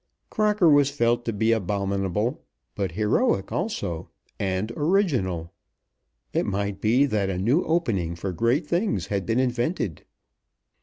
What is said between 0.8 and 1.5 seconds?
felt to